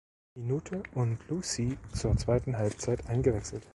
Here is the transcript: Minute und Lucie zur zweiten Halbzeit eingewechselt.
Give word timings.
Minute 0.33 0.81
und 0.95 1.19
Lucie 1.29 1.77
zur 1.93 2.17
zweiten 2.17 2.57
Halbzeit 2.57 3.05
eingewechselt. 3.07 3.67